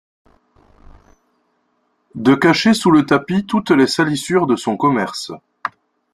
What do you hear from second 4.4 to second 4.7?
de